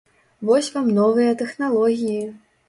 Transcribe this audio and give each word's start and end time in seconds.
Вось 0.47 0.69
вам 0.77 0.87
новыя 1.01 1.35
тэхналогіі! 1.43 2.25